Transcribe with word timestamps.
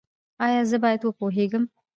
ایا 0.45 0.61
زه 0.69 0.77
باید 0.83 1.01
وپوهیږم؟ 1.03 1.63